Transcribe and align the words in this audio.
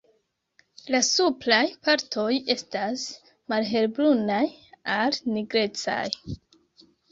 La 0.93 1.01
supraj 1.07 1.59
partoj 1.87 2.31
estas 2.55 3.05
malhelbrunaj 3.55 4.41
al 4.97 5.21
nigrecaj. 5.37 6.03